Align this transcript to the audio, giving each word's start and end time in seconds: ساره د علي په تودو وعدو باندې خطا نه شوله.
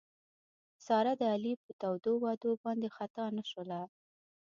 ساره 0.85 1.13
د 1.19 1.21
علي 1.33 1.53
په 1.63 1.69
تودو 1.81 2.11
وعدو 2.23 2.51
باندې 2.63 2.87
خطا 2.97 3.25
نه 3.37 3.43
شوله. 3.49 3.81